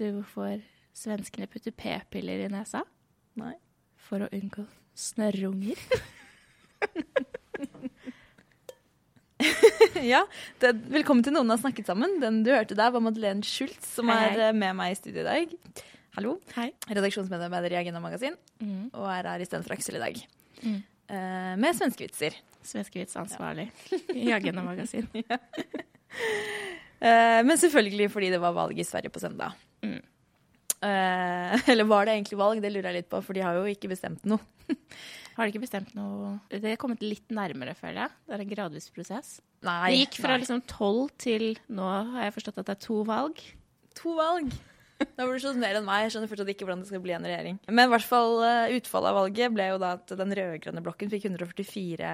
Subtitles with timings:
[0.00, 0.60] Du hvorfor
[0.96, 2.80] svenskene putter p-piller i nesa?
[3.40, 3.54] Nei.
[4.08, 4.64] For å unngå
[4.98, 5.78] snørrunger.
[10.12, 10.20] ja,
[10.60, 12.18] det, velkommen til Noen har snakket sammen.
[12.22, 14.40] Den du hørte der, var Madeleine Schultz, som Hei, hei.
[14.50, 15.54] er med meg i studio i dag.
[16.16, 16.32] Hallo.
[16.56, 16.68] Hei.
[16.90, 18.90] Redaksjonsmedarbeider i Agenda Magasin, Mm.
[18.92, 20.18] og er her istedenfor Aksel i dag.
[20.64, 20.80] Mm.
[21.10, 22.32] Uh, med svenskevitser.
[22.66, 25.06] Svenskevitsansvarlig ansvarlig i Agenda Magasin.
[27.00, 29.56] Eh, men selvfølgelig fordi det var valg i Sverige på søndag.
[29.84, 30.00] Mm.
[30.80, 32.62] Eh, eller var det egentlig valg?
[32.62, 34.42] Det lurer jeg litt på, for de har jo ikke bestemt noe.
[35.30, 38.16] Har de ikke bestemt noe Det er kommet litt nærmere, føler jeg.
[38.26, 39.28] Det er en gradvis prosess.
[39.64, 39.92] Nei.
[39.94, 40.42] Det gikk fra nei.
[40.42, 43.40] liksom tolv til nå har jeg forstått at det er to valg.
[44.02, 44.52] To valg.
[45.00, 46.04] Da burde du skjønt mer enn meg.
[46.04, 47.56] Jeg skjønner fortsatt ikke hvordan det skal bli en regjering.
[47.70, 51.12] Men i hvert fall eh, utfallet av valget ble jo da at den rød-grønne blokken
[51.14, 52.12] fikk 144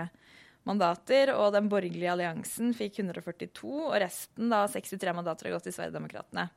[0.66, 5.76] mandater, og den borgerlige alliansen fikk 142, og resten, da 63 mandater, har gått til
[5.76, 6.48] Sverigedemokraterna,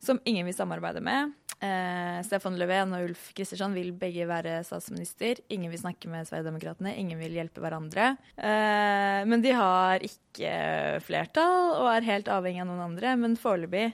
[0.00, 1.32] som ingen vil samarbeide med.
[1.64, 5.40] Eh, Stefan Löfven og Ulf Kristersson vil begge være statsminister.
[5.54, 8.14] Ingen vil snakke med Sverigedemokraterna, ingen vil hjelpe hverandre.
[8.36, 13.92] Eh, men de har ikke flertall og er helt avhengig av noen andre, men foreløpig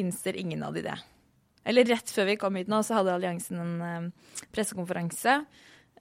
[0.00, 0.98] innser ingen av de det.
[1.64, 5.38] Eller rett før vi kom hit nå, så hadde alliansen en eh, pressekonferanse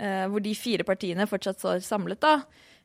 [0.01, 2.21] eh, hvor de fire partiene fortsatt står samlet.
[2.21, 2.41] da.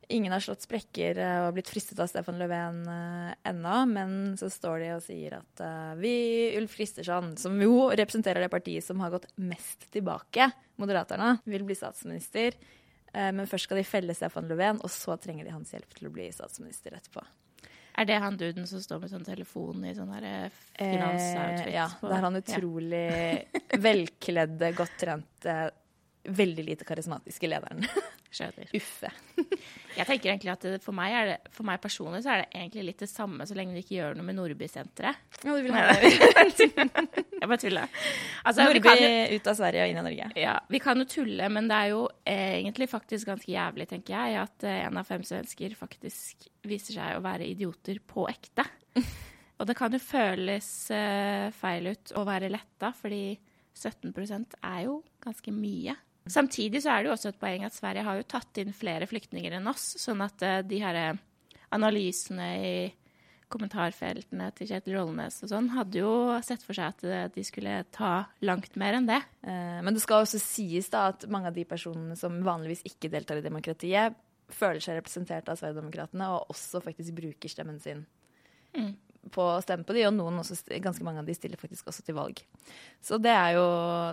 [0.09, 4.47] Ingen har slått sprekker eh, og blitt fristet av Stefan Löfven uh, ennå, men så
[4.53, 6.15] står de og sier at eh, vi,
[6.61, 11.75] Ulf Kristersson, som jo representerer det partiet som har gått mest tilbake, Moderaterna, vil bli
[11.75, 12.55] statsminister.
[13.17, 16.07] Eh, men først skal de felle Stefan Löfven, og så trenger de hans hjelp til
[16.07, 17.25] å bli statsminister etterpå.
[17.97, 21.71] Er det han duden som står med sånn telefon i sånn finansoutfit?
[21.71, 23.07] Eh, ja, det er han utrolig
[23.89, 25.57] velkledde, godt trente,
[26.29, 27.83] veldig lite karismatiske lederen.
[28.35, 28.71] Skjønner.
[28.77, 29.11] Uffe.
[29.99, 32.59] Jeg tenker egentlig at det, for, meg er det, for meg personlig så er det
[32.59, 35.23] egentlig litt det samme så lenge du ikke gjør noe med Nordby-senteret.
[35.43, 36.11] Ja, du vil ha det.
[37.37, 38.01] Jeg bare tuller.
[38.43, 40.29] Altså, Nordby jo, ut av Sverige og inn i Norge.
[40.41, 44.17] ja, vi kan jo tulle, men det er jo eh, egentlig faktisk ganske jævlig, tenker
[44.17, 48.67] jeg, at eh, en av fem svensker faktisk viser seg å være idioter på ekte.
[49.57, 53.39] Og det kan jo føles eh, feil ut å være letta, fordi
[53.77, 55.97] 17% er jo ganske mye.
[56.27, 59.07] Samtidig så er det jo også et poeng at Sverige har jo tatt inn flere
[59.07, 61.21] flyktninger enn oss, sånn at eh, de her eh,
[61.77, 62.73] analysene i
[63.47, 66.11] kommentarfeltene til Kjetil Rollnes og sånn hadde jo
[66.43, 69.21] sett for seg at eh, de skulle ta langt mer enn det.
[69.47, 73.39] Men det skal også sies da at mange av de personene som vanligvis ikke deltar
[73.39, 74.19] i demokratiet,
[74.51, 78.05] føler seg representert av Sverigedemokraterna og også faktisk bruker stemmen sin
[78.77, 78.93] Mm.
[79.33, 82.05] På å stemme på de, og noen også, ganske mange av de stiller faktisk også
[82.07, 82.41] til valg.
[83.05, 83.67] Så det er jo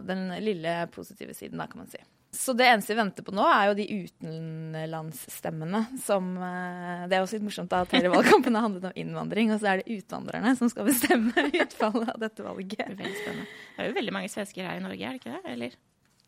[0.07, 2.01] den lille positive siden, da, kan man si.
[2.34, 7.22] Så det eneste vi venter på nå, er jo de utenlandsstemmene som eh, Det er
[7.22, 10.00] også litt morsomt da, at hele valgkampen har handlet om innvandring, og så er det
[10.00, 12.90] utvandrerne som skal bestemme utfallet av dette valget.
[12.97, 13.44] Det er.
[13.44, 15.44] Det er jo veldig mange svensker her i Norge, er det ikke det?
[15.56, 15.78] Eller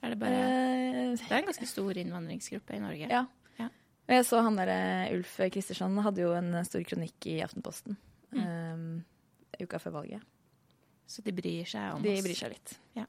[0.06, 3.08] er det bare Eh, Det er en ganske stor innvandringsgruppe i Norge.
[3.10, 3.24] Ja.
[3.60, 3.70] Ja.
[4.06, 7.98] Og Jeg så han der eh, Ulf Kristersson hadde jo en stor kronikk i Aftenposten
[8.36, 9.04] Mm.
[9.58, 10.22] eh, uka før valget.
[11.08, 12.24] Så de bryr seg om De oss.
[12.26, 12.78] bryr seg litt.
[12.98, 13.06] Ja.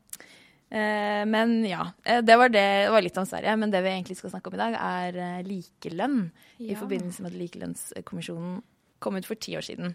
[0.68, 3.56] Eh, men ja, eh, det var, det, det var litt om Sverige.
[3.56, 6.30] Men det vi egentlig skal snakke om i dag, er eh, likelønn.
[6.60, 8.62] I forbindelse med at Likelønnskommisjonen
[8.98, 9.94] kom ut for ti år siden.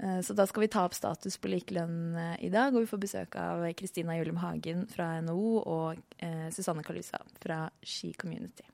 [0.00, 2.90] Eh, Så da skal vi ta opp status på likelønn eh, i dag, og vi
[2.90, 8.64] får besøk av Kristina Julem Hagen fra NHO og eh, Susanne Kalusa fra Ski Community.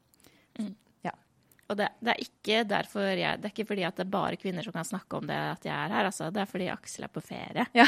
[1.71, 4.37] Og det, det er ikke derfor jeg Det er ikke fordi at det er bare
[4.41, 6.31] kvinner som kan snakke om det at jeg er her, altså.
[6.31, 7.67] Det er fordi Aksel er på ferie.
[7.75, 7.87] Ja.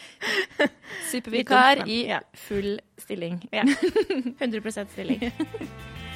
[1.10, 2.04] Supervikar i
[2.34, 3.40] full stilling.
[3.52, 3.64] Ja.
[3.64, 5.26] 100% stilling.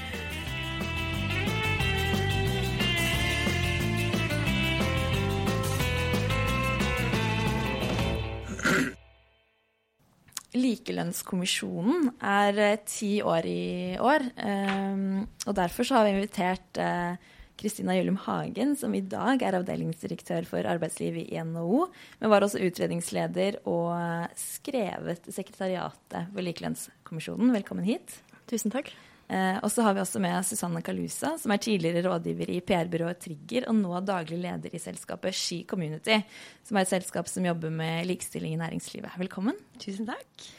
[10.54, 14.26] Likelønnskommisjonen er eh, ti år i år.
[14.38, 17.16] ehm, og derfor har vi invitert eh,
[17.58, 21.88] Kristina Julum Hagen, som i dag er avdelingsdirektør for arbeidslivet i NHO,
[22.20, 27.54] men var også utredningsleder og eh, skrevet sekretariatet for Likelønnskommisjonen.
[27.54, 28.18] Velkommen hit.
[28.50, 28.92] Tusen takk.
[29.28, 33.22] Eh, og så har vi også med Susanne Kalusa, som er tidligere rådgiver i PR-byrået
[33.24, 36.18] Trigger, og nå daglig leder i selskapet Ski Community,
[36.66, 39.16] som er et selskap som jobber med likestilling i næringslivet.
[39.20, 39.56] Velkommen.
[39.80, 40.50] Tusen takk.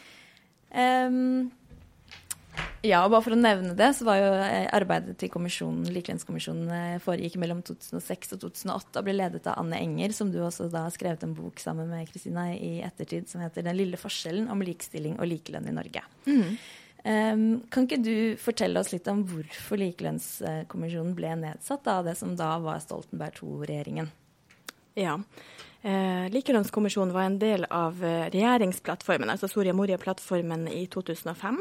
[0.76, 1.52] Um,
[2.86, 6.72] ja, og bare for å nevne det, så var jo eh, arbeidet til kommisjonen, Likelønnskommisjonen
[6.76, 10.70] eh, foregikk mellom 2006 og 2008 og ble ledet av Anne Enger, som du også
[10.74, 14.50] da har skrevet en bok sammen med Kristina i ettertid som heter 'Den lille forskjellen
[14.54, 16.06] om likestilling og likelønn i Norge'.
[16.30, 16.58] Mm.
[17.06, 22.34] Um, kan ikke du fortelle oss litt om hvorfor Likelønnskommisjonen ble nedsatt av det som
[22.40, 24.10] da var Stoltenberg II-regjeringen?
[24.98, 25.20] Ja.
[25.86, 31.60] Eh, Likelønnskommisjonen var en del av eh, regjeringsplattformen, altså Soria Moria-plattformen i 2005,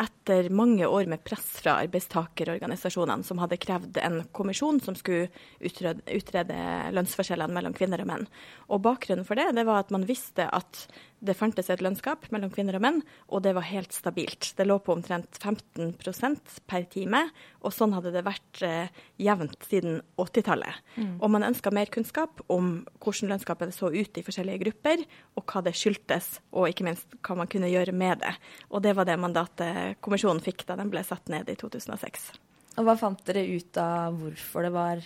[0.00, 5.28] etter mange år med press fra arbeidstakerorganisasjonene, som hadde krevd en kommisjon som skulle
[5.62, 6.58] utrede, utrede
[6.96, 8.28] lønnsforskjellene mellom kvinner og menn.
[8.68, 10.86] Og Bakgrunnen for det, det var at man visste at
[11.24, 13.00] det fantes et lønnsgap mellom kvinner og menn,
[13.32, 14.50] og det var helt stabilt.
[14.58, 17.22] Det lå på omtrent 15% per time,
[17.64, 18.92] og sånn hadde det vært eh,
[19.22, 20.82] jevnt siden 80-tallet.
[20.98, 21.14] Mm.
[21.22, 25.04] Og man ønska mer kunnskap om hvordan lønnsgapet så ut i forskjellige grupper,
[25.38, 28.34] og hva det skyldtes, og ikke minst hva man kunne gjøre med det.
[28.70, 32.32] Og det var det mandatet kommisjonen fikk da den ble satt ned i 2006.
[32.78, 35.04] Og hva fant dere ut av hvorfor det var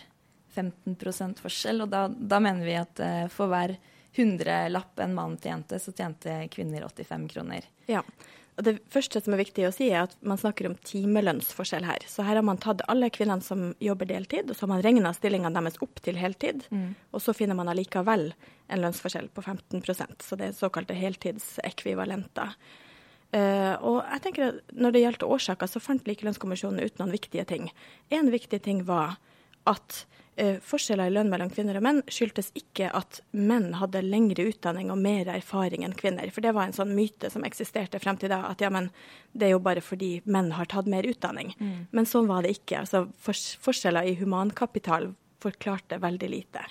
[0.57, 1.85] 15 forskjell?
[1.85, 3.77] Og da, da mener vi at uh, for hver
[4.17, 7.69] hundrelapp en mann tjente, så tjente kvinner 85 kroner.
[7.87, 8.03] Ja.
[8.59, 12.03] Og Det første som er viktig å si, er at man snakker om timelønnsforskjell her.
[12.11, 15.13] Så her har man tatt alle kvinnene som jobber deltid, og så har man regna
[15.15, 16.65] stillingene deres opp til heltid.
[16.75, 16.89] Mm.
[17.15, 18.33] Og så finner man allikevel
[18.67, 22.59] en lønnsforskjell på 15% så det er såkalte heltidsekvivalenter.
[23.29, 27.45] Uh, og jeg tenker at Når det gjaldt årsaker, så fant Likelønnskommisjonen ut noen viktige
[27.45, 27.67] ting.
[28.09, 29.19] En viktig ting var
[29.69, 29.99] at
[30.41, 34.89] uh, forskjeller i lønn mellom kvinner og menn skyldtes ikke at menn hadde lengre utdanning
[34.95, 36.33] og mer erfaring enn kvinner.
[36.33, 38.89] For det var en sånn myte som eksisterte frem til da, at ja, men
[39.37, 41.53] det er jo bare fordi menn har tatt mer utdanning.
[41.61, 41.77] Mm.
[41.93, 42.87] Men sånn var det ikke.
[42.87, 45.13] Altså forskjeller i humankapital
[45.45, 46.65] forklarte veldig lite.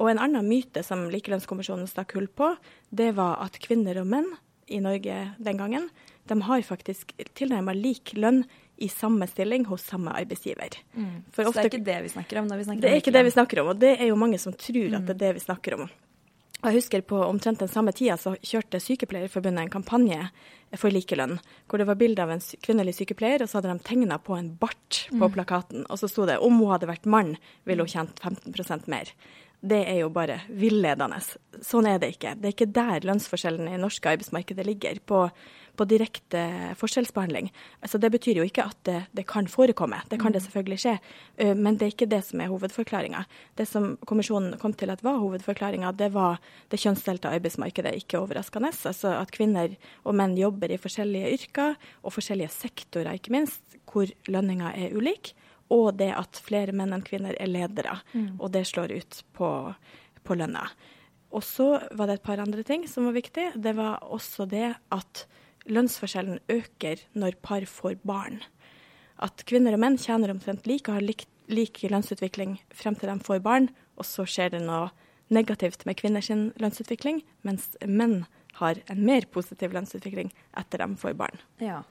[0.00, 2.50] Og en annen myte som Likelønnskommisjonen stakk hull på,
[2.90, 4.28] det var at kvinner og menn
[4.66, 5.90] i Norge den gangen,
[6.26, 8.44] de har faktisk tilnærmet lik lønn
[8.76, 10.74] i samme stilling hos samme arbeidsgiver.
[10.92, 11.22] Mm.
[11.32, 12.48] så det er ikke det vi snakker om?
[12.50, 14.40] når vi snakker det er ikke det vi snakker om, og det er jo mange
[14.42, 15.86] som tror at det er det vi snakker om.
[16.62, 20.30] Og jeg husker På omtrent den samme tida så kjørte Sykepleierforbundet en kampanje
[20.74, 21.36] for likelønn,
[21.68, 24.48] hvor det var bilde av en kvinnelig sykepleier, og så hadde de tegna på en
[24.58, 25.32] bart på mm.
[25.36, 25.84] plakaten.
[25.86, 27.36] Og så sto det om hun hadde vært mann,
[27.68, 29.12] ville hun tjent 15% mer.
[29.66, 31.18] Det er jo bare villedende.
[31.64, 32.34] Sånn er det ikke.
[32.38, 35.00] Det er ikke der lønnsforskjellen i norske arbeidsmarkedet ligger.
[35.06, 35.26] på
[35.76, 36.42] på direkte
[36.80, 37.50] forskjellsbehandling.
[37.84, 40.46] Altså, det betyr jo ikke at det, det, kan forekomme, det kan det mm.
[40.48, 40.94] selvfølgelig skje.
[41.40, 43.24] Uh, men det er ikke det som er hovedforklaringa.
[43.58, 46.40] Det som kommisjonen kom til at var hovedforklaringa, det var
[46.72, 48.72] det kjønnsdelte arbeidsmarkedet, ikke overraskende.
[48.72, 54.10] Altså at kvinner og menn jobber i forskjellige yrker og forskjellige sektorer, ikke minst, hvor
[54.30, 55.34] lønninga er ulik.
[55.74, 58.36] Og det at flere menn enn kvinner er ledere, mm.
[58.38, 59.48] og det slår ut på,
[60.22, 60.68] på lønna.
[61.34, 63.48] Og så var det et par andre ting som var viktig.
[63.58, 65.24] Det var også det at
[65.66, 68.38] lønnsforskjellen øker når par får barn.
[69.18, 73.18] At kvinner og menn tjener omtrent like og har lik, lik lønnsutvikling frem til de
[73.26, 74.92] får barn, og så skjer det noe
[75.32, 78.24] negativt med kvinners lønnsutvikling, mens menn
[78.60, 81.42] har en mer positiv lønnsutvikling etter de får barn.
[81.60, 81.82] Ja.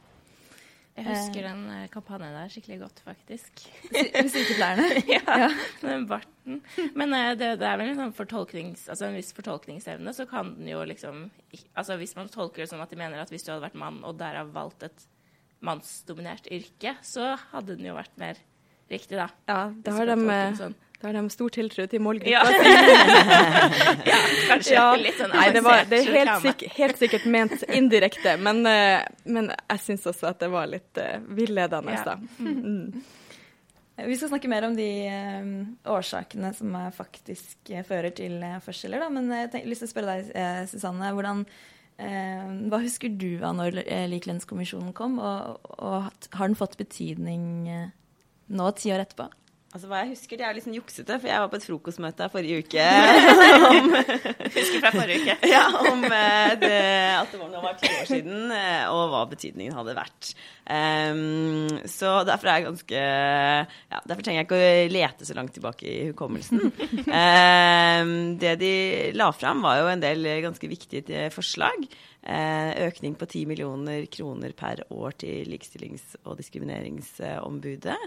[0.96, 3.66] Jeg husker den eh, kampanjen der skikkelig godt, faktisk.
[3.92, 4.86] Sykepleierne?
[5.12, 5.50] ja, ja,
[5.82, 6.62] den barten.
[6.96, 10.72] Men eh, det, det, er vel en, sånn altså en viss fortolkningsevne, så kan den
[10.72, 11.26] jo liksom
[11.76, 14.00] altså Hvis man tolker det sånn at de mener at hvis du hadde vært mann
[14.08, 15.06] og derav valgt et
[15.66, 18.40] mannsdominert yrke, så hadde den jo vært mer
[18.92, 19.28] riktig, da.
[19.50, 20.18] Ja, det har de,
[20.62, 20.80] sånn.
[21.06, 22.30] Da har de stor tiltro til målgruppa.
[24.10, 24.22] Ja.
[24.50, 24.86] kanskje ja.
[24.98, 29.04] litt sånn Nei, det, var, det er helt, sikk, helt, sikkert ment indirekte, men, uh,
[29.30, 32.02] men jeg syns også at det var litt uh, villedende, ja.
[32.08, 32.18] da.
[32.42, 33.06] Mm.
[34.10, 35.54] Vi skal snakke mer om de um,
[35.94, 39.14] årsakene som uh, faktisk fører til forskjeller, da.
[39.14, 41.14] Men jeg har lyst til å spørre deg, Susanne.
[41.14, 41.46] hvordan
[41.96, 43.78] hva husker du av når
[44.12, 49.30] Likelønnskommisjonen kom, og, og, har den fått betydning nå, ti år etterpå?
[49.76, 52.28] Altså, Hva jeg husker, det er litt sånn juksete, for jeg var på et frokostmøte
[52.32, 52.84] forrige uke
[53.76, 55.34] om, Husker fra forrige uke.
[55.52, 56.78] ja, om eh, det,
[57.18, 60.30] at det var, nå var ti år siden, eh, og hva betydningen hadde vært.
[60.64, 65.54] Um, så derfor er jeg ganske ja, Derfor trenger jeg ikke å lete så langt
[65.54, 66.64] tilbake i hukommelsen.
[67.12, 68.72] Um, det de
[69.20, 71.84] la fram, var jo en del ganske viktige forslag.
[72.24, 78.00] Uh, økning på 10 millioner kroner per år til Likestillings- og diskrimineringsombudet.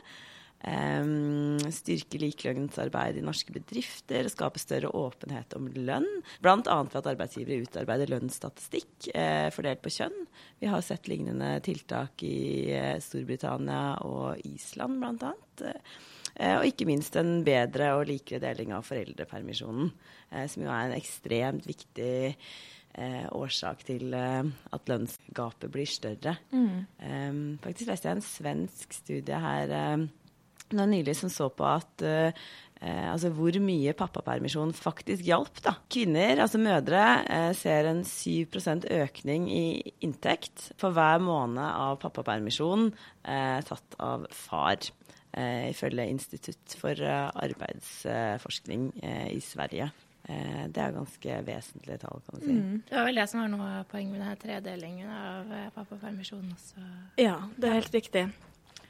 [0.59, 6.09] Um, styrke likelønnsarbeid i norske bedrifter skape større åpenhet om lønn.
[6.43, 6.59] Bl.a.
[6.59, 10.19] ved at arbeidsgivere utarbeider lønnsstatistikk eh, fordelt på kjønn.
[10.59, 15.33] Vi har sett lignende tiltak i eh, Storbritannia og Island bl.a.
[16.39, 19.95] Eh, og ikke minst en bedre og likere deling av foreldrepermisjonen,
[20.35, 24.43] eh, som jo er en ekstremt viktig eh, årsak til eh,
[24.75, 26.39] at lønnsgapet blir større.
[26.51, 30.09] Um, faktisk leste jeg en svensk studie her um,
[30.77, 32.31] nå nylig som så på at uh,
[32.83, 35.63] uh, altså hvor mye pappapermisjon faktisk hjalp.
[35.65, 35.75] da.
[35.91, 42.91] Kvinner, altså mødre, eh, ser en 7% økning i inntekt for hver måned av pappapermisjon
[43.25, 44.79] tatt av far.
[45.39, 48.93] ifølge Institutt for arbeidsforskning
[49.31, 49.91] i Sverige.
[50.25, 52.53] Det er ganske vesentlige tall, kan du si.
[52.57, 52.83] Mm.
[52.89, 56.89] Det var vel det som var noe av poenget med denne tredelingen av pappapermisjonen også.
[57.21, 58.25] Ja, det er helt riktig.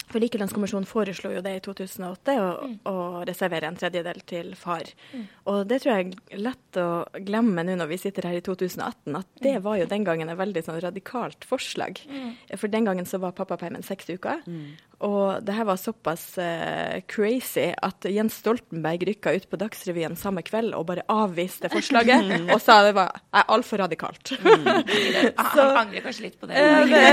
[0.09, 2.77] For Likelønnskommisjonen foreslo jo det i 2008, å, mm.
[2.89, 4.89] å reservere en tredjedel til far.
[5.13, 5.25] Mm.
[5.53, 6.89] Og det tror jeg er lett å
[7.27, 9.65] glemme nå når vi sitter her i 2018, at det mm.
[9.67, 12.01] var jo den gangen et veldig sånn radikalt forslag.
[12.09, 12.31] Mm.
[12.57, 14.41] For den gangen så var pappapermen seks uker.
[14.49, 14.79] Mm.
[15.05, 20.43] Og det her var såpass uh, crazy at Jens Stoltenberg rykka ut på Dagsrevyen samme
[20.47, 22.49] kveld og bare avviste forslaget mm.
[22.55, 24.33] og sa det var altfor radikalt.
[24.43, 26.65] Han angrer kanskje litt på det.
[26.91, 27.05] det,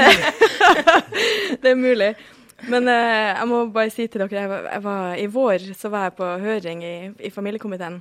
[1.62, 2.16] det er mulig.
[2.64, 5.92] Men eh, jeg må bare si til dere, jeg var, jeg var, i vår så
[5.94, 6.98] var jeg på høring i,
[7.28, 8.00] i familiekomiteen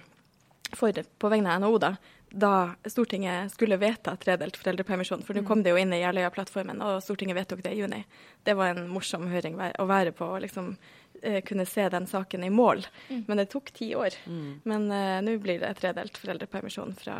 [0.74, 1.94] for, på vegne av NHO, da,
[2.34, 2.52] da
[2.86, 5.22] Stortinget skulle vedta tredelt foreldrepermisjon.
[5.26, 5.48] For nå mm.
[5.48, 8.02] kom det jo inn i Jeløya-plattformen, og Stortinget vedtok det i juni.
[8.42, 10.74] Det var en morsom høring å være på, og liksom
[11.22, 12.84] eh, kunne se den saken i mål.
[13.08, 13.24] Mm.
[13.28, 14.18] Men det tok ti år.
[14.26, 14.52] Mm.
[14.70, 17.18] Men uh, nå blir det tredelt foreldrepermisjon fra,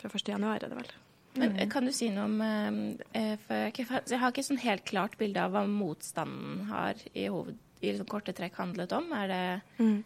[0.00, 0.94] fra 1.1., er det vel.
[1.34, 1.70] Men mm.
[1.72, 2.80] Kan du si noe om eh,
[3.20, 7.58] eh for Jeg har ikke sånn helt klart bilde av hva motstanden har i, hoved,
[7.82, 9.10] i liksom korte trekk handlet om.
[9.16, 9.40] Er det
[9.82, 9.96] mm.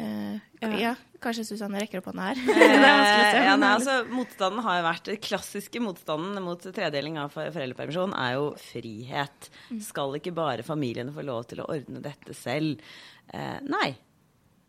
[0.00, 0.94] eh, ja.
[1.22, 2.42] kanskje Susanne rekker opp hånda her.
[2.88, 8.36] Eh, ja, nei, altså, motstanden har vært Den klassiske motstanden mot tredeling av foreldrepermisjon er
[8.38, 9.52] jo frihet.
[9.68, 9.80] Mm.
[9.84, 12.82] Skal ikke bare familiene få lov til å ordne dette selv?
[13.28, 13.92] Eh, nei.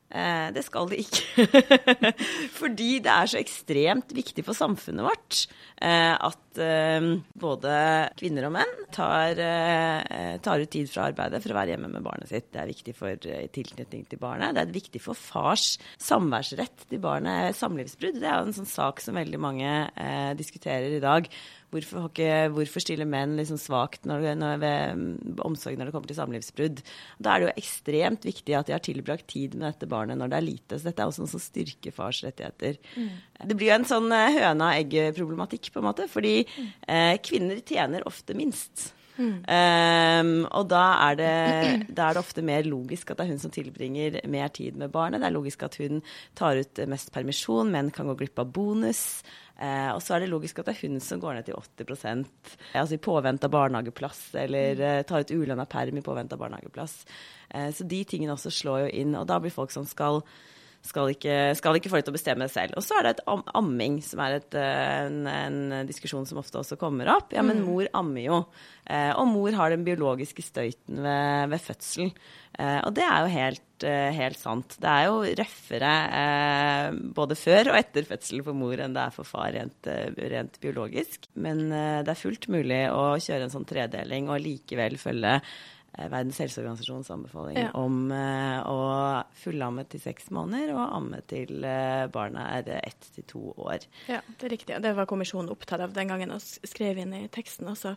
[0.10, 1.46] Eh, det skal det ikke.
[2.60, 5.44] Fordi det er så ekstremt viktig for samfunnet vårt
[5.78, 7.74] eh, at eh, både
[8.18, 12.06] kvinner og menn tar, eh, tar, ut tid fra arbeidet for å være hjemme med
[12.06, 12.50] barnet sitt.
[12.50, 14.58] Det er viktig for eh, tilknytning til barnet.
[14.58, 17.54] Det er viktig for fars samværsrett til barnet.
[17.60, 21.30] Samlivsbrudd det er jo en sånn sak som veldig mange eh, diskuterer i dag.
[21.70, 26.18] Hvorfor, ikke, hvorfor stiller menn liksom svakt når, når, ved omsorg når det kommer til
[26.18, 26.84] samlivsbrudd?
[27.22, 30.32] Da er det jo ekstremt viktig at de har tilbrakt tid med dette barnet når
[30.32, 30.80] det er lite.
[30.80, 32.80] Så dette er også noe som styrker fars rettigheter.
[32.96, 33.12] Mm.
[33.52, 36.10] Det blir jo en sånn eh, høna-egg-problematikk, på en måte.
[36.10, 36.72] Fordi mm.
[36.90, 38.90] eh, kvinner tjener ofte minst.
[39.20, 39.44] Mm.
[39.44, 41.34] Um, og da er, det,
[41.92, 44.94] da er, det, ofte mer logisk at det er hun som tilbringer mer tid med
[44.94, 45.20] barnet.
[45.20, 46.00] Det er logisk at hun
[46.40, 49.04] tar ut mest permisjon, menn kan gå glipp av bonus.
[49.60, 52.22] Uh, og så er det logisk at det er hun som går ned til 80%
[52.80, 57.02] altså i påvente av barnehageplass, eller uh, tar ut ulønna perm i påvente av barnehageplass.
[57.52, 60.24] Uh, så de tingene også slår jo inn, og da blir folk som skal
[60.86, 62.78] skal ikke, skal ikke, få dem til å bestemme det selv.
[62.80, 66.40] Og så er det et am amming, som er et, eh, en, en, diskusjon som
[66.40, 67.34] ofte også kommer opp.
[67.36, 67.66] Ja, men mm.
[67.68, 68.44] mor ammer jo.
[68.88, 72.14] Eh, og mor har den biologiske støyten ved, ved fødsel.
[72.60, 73.66] Eh, og det er jo helt,
[74.20, 74.78] helt, sant.
[74.82, 75.92] Det er jo røffere
[77.16, 79.88] både før og etter fødsel for mor enn det er for far rent,
[80.34, 81.30] rent biologisk.
[81.40, 85.38] Men det er fullt mulig å kjøre en sånn tredeling og likevel følge
[86.10, 87.70] Verdens helseorganisasjons anbefaling ja.
[87.78, 88.80] om uh, å
[89.42, 93.86] fullamme til seks måneder og amme til barna barnet er ett til to år.
[94.08, 94.82] Ja, det er riktig.
[94.84, 97.96] Det var kommisjonen opptatt av den gangen og skrev inn i teksten også.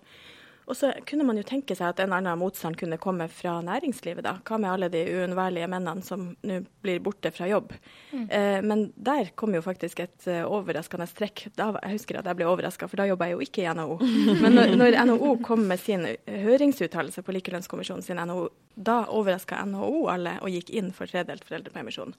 [0.70, 4.22] Og så kunne man jo tenke seg at en annen motstand kunne komme fra næringslivet,
[4.26, 4.36] da.
[4.46, 7.72] Hva med alle de uunnværlige mennene som nå blir borte fra jobb?
[8.12, 8.28] Mm.
[8.28, 11.48] Eh, men der kom jo faktisk et uh, overraskende trekk.
[11.58, 13.98] Da, jeg husker at jeg ble overraska, for da jobba jeg jo ikke i NHO.
[14.42, 20.06] Men når, når NHO kom med sin høringsuttalelse på Likelønnskommisjonen sin NHO, da overraska NHO
[20.12, 22.14] alle og gikk inn for tredelt foreldrepermisjon.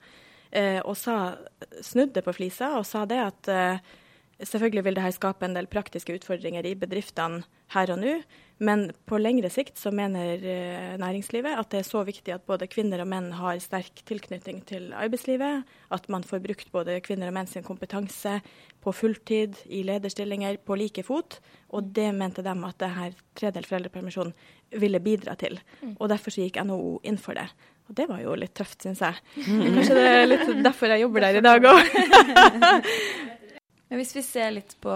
[0.53, 1.33] Eh, og sa,
[1.81, 3.93] snudde på flisa og sa det at eh,
[4.47, 8.17] Selvfølgelig vil dette skape en del praktiske utfordringer i bedriftene her og nå,
[8.63, 12.67] men på lengre sikt så mener eh, næringslivet at det er så viktig at både
[12.71, 17.37] kvinner og menn har sterk tilknytning til arbeidslivet, at man får brukt både kvinner og
[17.37, 18.37] menn sin kompetanse
[18.83, 21.39] på fulltid, i lederstillinger, på like fot.
[21.73, 24.33] Og det mente de at dette tredelt foreldrepermisjon
[24.79, 25.59] ville bidra til.
[25.81, 25.95] Mm.
[25.97, 27.47] Og derfor gikk NHO inn for det.
[27.89, 29.19] Og det var jo litt tøft, syns jeg.
[29.43, 31.95] Kanskje det er litt derfor jeg jobber der i dag òg.
[33.93, 34.93] Hvis vi ser litt på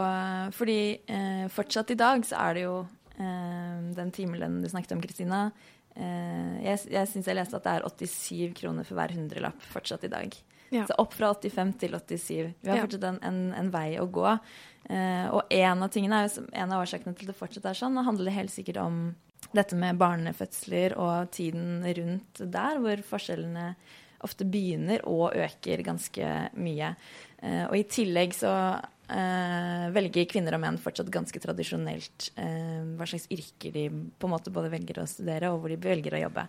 [0.58, 2.76] Fordi eh, fortsatt i dag så er det jo
[3.20, 5.48] eh, den timelønnen du snakket om, Kristina,
[5.96, 10.08] eh, Jeg, jeg syns jeg leste at det er 87 kroner for hver hundrelapp fortsatt
[10.08, 10.40] i dag.
[10.74, 10.88] Ja.
[10.88, 12.56] Så opp fra 85 til 87.
[12.62, 14.28] Vi har fortsatt en, en, en vei å gå.
[14.90, 18.00] Eh, og en av tingene er jo, en av årsakene til det fortsatt er sånn,
[18.04, 19.00] handler helt sikkert om
[19.56, 23.72] dette med barnefødsler og tiden rundt der, hvor forskjellene
[24.26, 26.94] ofte begynner og øker ganske mye.
[27.44, 28.52] Eh, og i tillegg så
[29.14, 34.34] eh, velger kvinner og menn fortsatt ganske tradisjonelt eh, hva slags yrker de på en
[34.34, 36.48] måte både velger å studere, og hvor de velger å jobbe.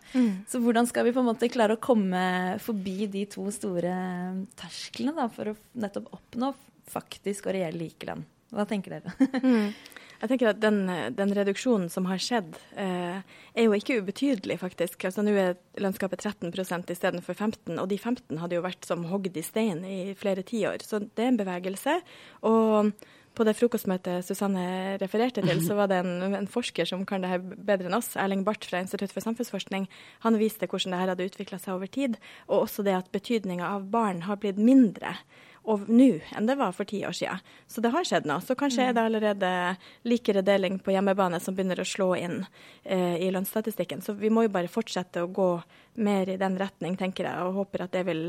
[0.48, 3.92] Så hvordan skal vi på en måte klare å komme forbi de to store
[4.58, 6.54] tersklene da, for å nettopp oppnå
[6.88, 8.24] faktisk og reell likelønn?
[8.54, 9.28] Hva tenker dere?
[10.18, 10.80] Jeg tenker at den,
[11.14, 13.20] den reduksjonen som har skjedd, eh,
[13.54, 15.04] er jo ikke ubetydelig, faktisk.
[15.06, 19.38] Altså Nå er lønnsgapet 13% istedenfor 15 og de 15 hadde jo vært som hogd
[19.38, 20.82] i stein i flere tiår.
[20.82, 22.00] Så det er en bevegelse.
[22.50, 22.90] Og
[23.38, 27.30] på det frokostmøtet Susanne refererte til, så var det en, en forsker som kan det
[27.30, 29.86] her bedre enn oss, Erling Barth fra Institutt for samfunnsforskning.
[30.26, 33.70] Han viste hvordan det her hadde utvikla seg over tid, og også det at betydninga
[33.76, 35.14] av barn har blitt mindre
[35.64, 37.40] og nå enn det var for ti år siden.
[37.66, 38.40] Så det har skjedd noe.
[38.40, 39.50] Så kanskje er det allerede
[40.08, 42.38] likere deling på hjemmebane som begynner å slå inn
[42.84, 44.00] eh, i lønnsstatistikken.
[44.02, 45.50] Så vi må jo bare fortsette å gå
[46.00, 48.24] mer i den retning, tenker jeg, og håper at det vil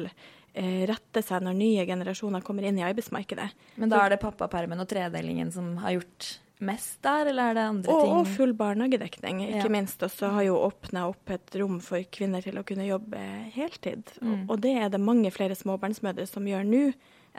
[0.54, 3.50] eh, rette seg når nye generasjoner kommer inn i arbeidsmarkedet.
[3.80, 7.62] Men da er det pappapermen og tredelingen som har gjort mest der, eller er det
[7.70, 8.14] andre Og, ting?
[8.18, 9.70] og full barnehagedekning, ikke Ja.
[9.72, 10.02] minst.
[10.04, 13.22] Og så har jo åpna opp et rom for kvinner til å kunne jobbe
[13.56, 14.04] heltid.
[14.20, 14.34] Mm.
[14.34, 16.82] Og, og det er det mange flere småbarnsmødre som gjør nå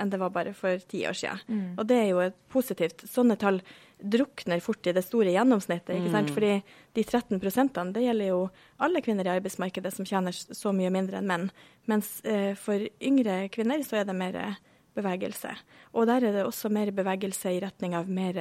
[0.00, 1.44] enn det var bare for ti år siden.
[1.46, 1.70] Mm.
[1.78, 3.04] Og det er jo et positivt.
[3.10, 3.60] Sånne tall
[4.00, 5.92] drukner fort i det store gjennomsnittet.
[5.96, 6.32] ikke sant?
[6.32, 6.52] Fordi
[6.96, 8.40] de 13 prosentene, det gjelder jo
[8.80, 11.46] alle kvinner i arbeidsmarkedet som tjener så mye mindre enn menn.
[11.90, 14.58] Mens eh, for yngre kvinner så er det mer eh,
[14.96, 15.52] bevegelse.
[15.94, 18.40] Og der er det også mer bevegelse i retning av mer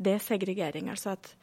[0.00, 0.88] desegregering.
[0.92, 1.34] Altså at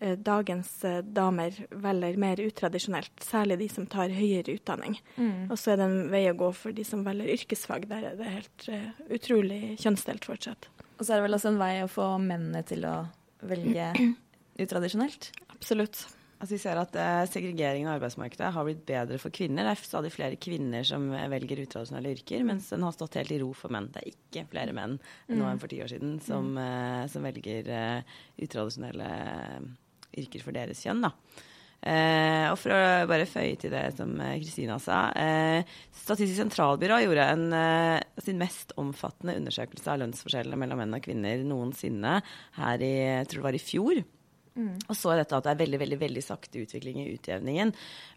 [0.00, 4.98] dagens eh, damer velger mer utradisjonelt, særlig de som tar høyere utdanning.
[5.16, 5.46] Mm.
[5.50, 7.88] Og så er det en vei å gå for de som velger yrkesfag.
[7.90, 10.68] Der er det helt uh, utrolig kjønnsdelt fortsatt.
[10.96, 12.98] Og så er det vel også en vei å få mennene til å
[13.46, 13.92] velge
[14.64, 15.32] utradisjonelt.
[15.56, 16.06] Absolutt.
[16.36, 19.64] Altså Vi ser at uh, segregeringen av arbeidsmarkedet har blitt bedre for kvinner.
[19.64, 23.32] Det er stadig flere kvinner som eh, velger utradisjonelle yrker, mens den har stått helt
[23.32, 23.88] i ro for menn.
[23.94, 24.98] Det er ikke flere menn
[25.32, 29.70] nå enn for ti år siden som, uh, som velger eh, utradisjonelle eh,
[30.16, 31.04] yrker for deres kjønn.
[31.06, 31.12] da.
[31.86, 35.04] Eh, og for å bare føye til det som eh, Kristina sa.
[35.14, 41.04] Eh, Statistisk sentralbyrå gjorde en, eh, sin mest omfattende undersøkelse av lønnsforskjellene mellom menn og
[41.04, 42.18] kvinner noensinne
[42.58, 42.96] her i,
[43.28, 44.02] tror det var i fjor.
[44.56, 47.72] Og så er dette at det er veldig veldig, veldig sakte utvikling i utjevningen.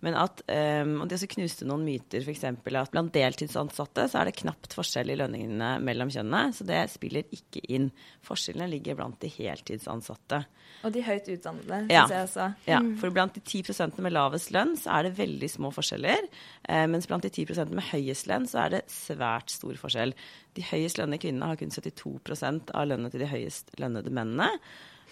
[0.05, 2.43] Men at, um, og det så knuste noen myter, f.eks.
[2.47, 6.53] at blant deltidsansatte så er det knapt forskjell i lønningene mellom kjønnene.
[6.55, 7.89] Så det spiller ikke inn.
[8.27, 10.43] Forskjellene ligger blant de heltidsansatte.
[10.87, 12.05] Og de høyt utdannede, Ja.
[12.07, 12.55] jeg også.
[12.69, 16.29] Ja, for blant de 10% med lavest lønn så er det veldig små forskjeller.
[16.69, 20.13] Eh, mens blant de 10% med høyest lønn så er det svært stor forskjell.
[20.55, 24.49] De høyest lønnede kvinnene har kun 72% av lønnene til de høyest lønnede mennene.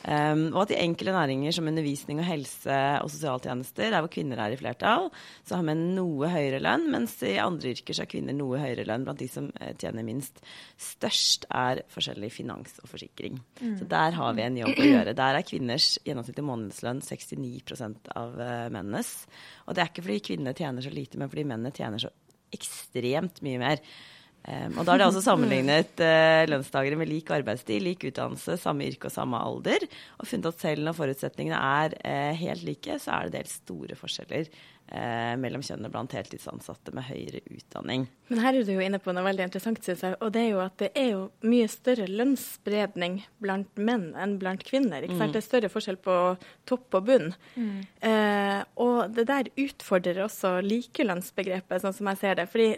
[0.06, 4.40] Um, og at i enkelte næringer som undervisning og helse og sosialtjenester, der hvor kvinner
[4.40, 5.10] er i flertall,
[5.48, 8.86] så har menn noe høyere lønn, mens i andre yrker så har kvinner noe høyere
[8.88, 10.40] lønn blant de som eh, tjener minst.
[10.80, 13.42] Størst er forskjellig finans og forsikring.
[13.80, 15.16] Så der har vi en jobb å gjøre.
[15.18, 17.76] Der er kvinners gjennomsnittlige månedslønn 69
[18.16, 19.12] av uh, mennenes.
[19.66, 22.14] Og det er ikke fordi kvinnene tjener så lite, men fordi mennene tjener så
[22.54, 23.82] ekstremt mye mer.
[24.48, 28.88] Um, og da er det altså sammenlignet uh, lønnstakere med lik arbeidstid, lik utdannelse, samme
[28.88, 29.84] yrke og samme alder,
[30.22, 33.98] og funnet at selv når forutsetningene er uh, helt like, så er det dels store
[34.00, 38.08] forskjeller uh, mellom kjønnene blant heltidsansatte med høyere utdanning.
[38.32, 40.16] Men her er du jo inne på noe veldig interessant, synes jeg.
[40.24, 44.64] Og det er jo at det er jo mye større lønnsspredning blant menn enn blant
[44.68, 45.04] kvinner.
[45.04, 45.36] ikke sant?
[45.36, 46.20] Det er større forskjell på
[46.68, 47.34] topp og bunn.
[48.04, 52.48] Eh, og det der utfordrer også likelønnsbegrepet, sånn som jeg ser det.
[52.52, 52.76] Fordi?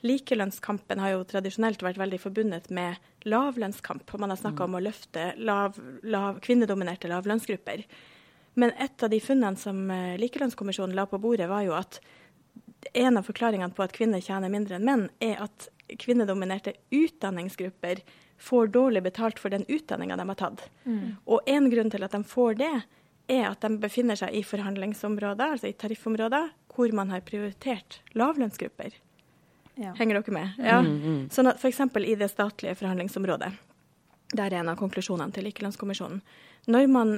[0.00, 2.96] Likelønnskampen har jo tradisjonelt vært veldig forbundet med
[3.28, 4.08] lavlønnskamp.
[4.12, 7.84] og Man har snakka om å løfte lav, lav, kvinnedominerte lavlønnsgrupper.
[8.54, 12.00] Men et av de funnene som eh, Likelønnskommisjonen la på bordet, var jo at
[12.96, 15.68] en av forklaringene på at kvinner tjener mindre enn menn, er at
[16.00, 18.02] kvinnedominerte utdanningsgrupper
[18.40, 20.64] får dårlig betalt for den utdanninga de har tatt.
[21.26, 22.72] Og en grunn til at de får det,
[23.30, 28.96] er at de befinner seg i forhandlingsområder, altså i tariffområder, hvor man har prioritert lavlønnsgrupper.
[29.80, 29.94] Ja.
[29.96, 30.56] Henger dere med?
[30.60, 30.78] Ja.
[31.32, 31.80] Sånn at F.eks.
[32.04, 33.50] i det statlige forhandlingsområdet,
[34.36, 36.20] der er en av konklusjonene til Likelønnskommisjonen.
[36.70, 37.14] Når man,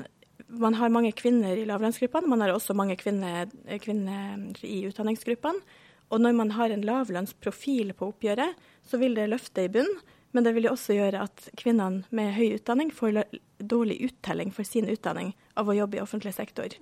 [0.63, 3.51] man har mange kvinner i lavlønnsgruppene, man har også mange kvinner,
[3.83, 5.81] kvinner i utdanningsgruppene.
[6.13, 9.91] Og når man har en lavlønnsprofil på oppgjøret, så vil det løfte i bunn.
[10.33, 13.25] Men det vil jo også gjøre at kvinnene med høy utdanning får
[13.59, 16.73] dårlig uttelling for sin utdanning av å jobbe i offentlig sektor.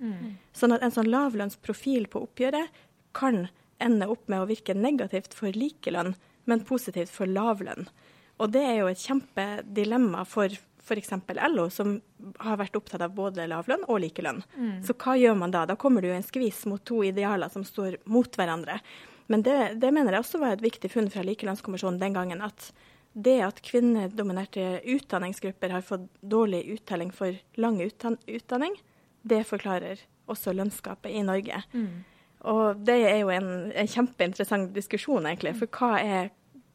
[0.55, 2.71] Sånn at en sånn lavlønnsprofil på oppgjøret
[3.17, 3.49] kan
[3.83, 6.15] ende opp med å virke negativt for likelønn,
[6.49, 7.89] men positivt for lavlønn.
[8.41, 11.11] Og det er jo et kjempedilemma for f.eks.
[11.51, 11.99] LO, som
[12.41, 14.41] har vært opptatt av både lavlønn og likelønn.
[14.85, 15.67] Så hva gjør man da?
[15.69, 18.79] Da kommer du i en skvis mot to idealer som står mot hverandre.
[19.31, 22.41] Men det, det mener jeg også var et viktig funn fra Likelønnskommisjonen den gangen.
[22.43, 22.71] At
[23.13, 28.75] det at kvinnedominerte utdanningsgrupper har fått dårlig uttelling for lang utdanning,
[29.21, 31.61] det forklarer også lønnsgapet i Norge.
[32.49, 35.53] Og det er jo en, en kjempeinteressant diskusjon, egentlig.
[35.59, 36.31] For hva er,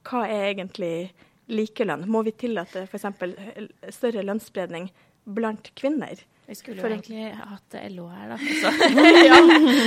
[0.07, 0.95] hva er egentlig
[1.51, 2.07] likelønn?
[2.11, 3.09] Må vi tillate f.eks.
[3.95, 4.91] større lønnsspredning
[5.37, 6.23] blant kvinner?
[6.47, 8.37] Vi skulle jo egentlig hatt LO her, da.
[8.63, 8.71] Så,
[9.27, 9.39] ja,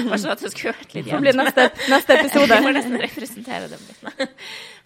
[0.10, 3.70] bare så at det skulle vært litt Det blir neste, neste Vi får nesten representere
[3.72, 4.34] dem litt.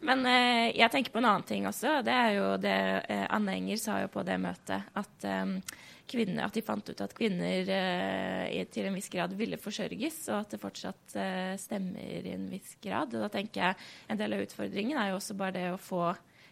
[0.06, 2.04] Men eh, jeg tenker på en annen ting også.
[2.06, 2.78] Det er jo det
[3.10, 4.86] eh, Anne Enger sa jo på det møtet.
[5.02, 9.60] At, eh, kvinner, at de fant ut at kvinner eh, til en viss grad ville
[9.62, 13.14] forsørges, og at det fortsatt eh, stemmer i en viss grad.
[13.16, 16.10] Og da tenker jeg en del av utfordringen er jo også bare det å få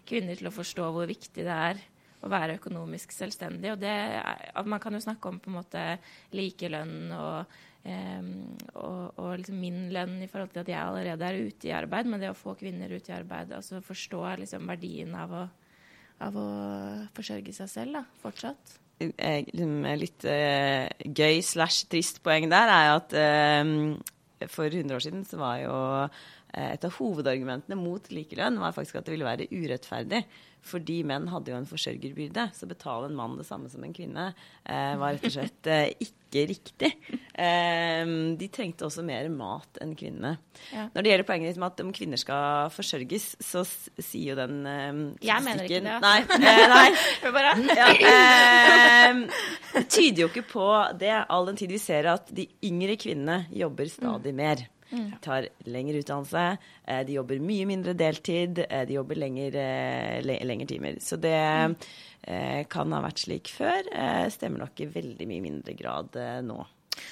[0.07, 1.81] kvinner til å forstå hvor viktig det er
[2.21, 3.73] å være økonomisk selvstendig.
[3.73, 3.95] Og det
[4.69, 5.85] man kan jo snakke om på en måte
[6.37, 8.31] likelønn og, em,
[8.75, 12.09] og, og liksom min lønn i forhold til at jeg allerede er ute i arbeid,
[12.09, 15.47] men det å få kvinner ut i arbeid, altså forstå liksom verdien av å,
[16.21, 16.47] av å
[17.15, 18.77] forsørge seg selv da, fortsatt.
[19.01, 25.25] liksom, litt uh, gøy slash trist poeng der er at uh, for 100 år siden
[25.25, 25.73] så var jo
[26.51, 30.25] et av hovedargumentene mot likelønn var faktisk at det ville være urettferdig.
[30.61, 32.49] Fordi menn hadde jo en forsørgerbyrde.
[32.53, 35.93] Så betale en mann det samme som en kvinne eh, var rett og slett eh,
[36.05, 36.91] ikke riktig.
[37.33, 40.35] Eh, de trengte også mer mat enn kvinnene.
[40.69, 40.85] Ja.
[40.93, 44.59] Når det gjelder poenget ditt med at om kvinner skal forsørges, så sier jo den
[44.69, 46.37] eh, Jeg mener ikke det, altså.
[46.51, 47.71] eh, nei.
[47.81, 49.23] Ja, eh,
[49.73, 50.67] det tyder jo ikke på
[51.01, 54.61] det, all den tid vi ser at de yngre kvinnene jobber stadig mer.
[55.23, 60.67] Tar lengre utdannelse, eh, de jobber mye mindre deltid, eh, de jobber lenger, eh, lengre
[60.67, 60.99] timer.
[60.99, 61.75] Så det mm.
[62.69, 63.87] kan ha vært slik før,
[64.29, 66.13] stemmer nok i veldig mye mindre grad
[66.45, 66.59] nå.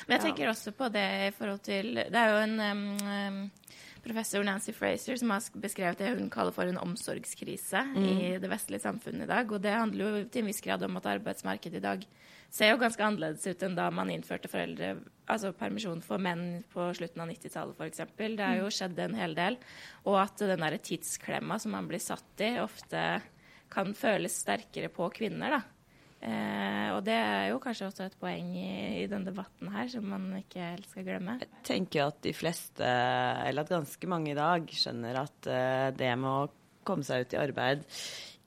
[0.06, 3.52] Men jeg tenker også på det i forhold til Det er jo en em,
[4.04, 8.84] professor, Nancy Fraser, som har beskrevet det hun kaller for en omsorgskrise i det vestlige
[8.86, 9.50] samfunnet i dag.
[9.50, 12.06] Og det handler jo til en viss grad om at arbeidsmarkedet i dag
[12.54, 14.96] ser jo ganske annerledes ut enn da man innførte foreldre,
[15.30, 18.06] altså permisjon for menn på slutten av 90-tallet f.eks.
[18.18, 19.60] Det har jo skjedd en hel del.
[20.10, 23.04] Og at den derre tidsklemma som man blir satt i, ofte
[23.70, 25.62] kan føles sterkere på kvinner, da.
[26.20, 30.08] Eh, og det er jo kanskje også et poeng i, i denne debatten her, som
[30.10, 31.38] man ikke helt skal glemme.
[31.46, 32.90] Jeg tenker at de fleste,
[33.46, 36.50] eller at ganske mange i dag, skjønner at eh, det med å
[36.88, 37.86] komme seg ut i arbeid